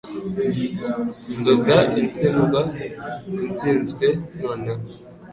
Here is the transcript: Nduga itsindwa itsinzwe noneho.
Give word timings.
Nduga 1.39 1.77
itsindwa 2.03 2.61
itsinzwe 3.45 4.07
noneho. 4.41 4.83